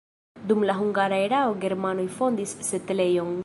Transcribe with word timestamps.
Dum 0.51 0.63
la 0.69 0.75
hungara 0.79 1.19
erao 1.27 1.53
germanoj 1.67 2.09
fondis 2.17 2.59
setlejon. 2.73 3.35